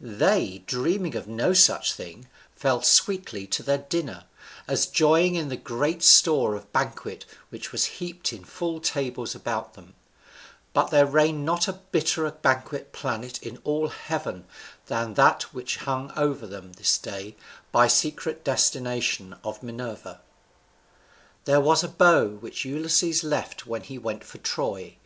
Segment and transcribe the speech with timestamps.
[0.00, 4.24] They, dreaming of no such thing, fell sweetly to their dinner,
[4.66, 9.74] as joying in the great store of banquet which was heaped in full tables about
[9.74, 9.94] them;
[10.72, 14.46] but there reigned not a bitterer banquet planet in all heaven
[14.86, 17.36] than that which hung over them this day
[17.70, 20.20] by secret destination of Minerva.
[21.44, 24.96] There was a bow which Ulysses left when he went for Troy.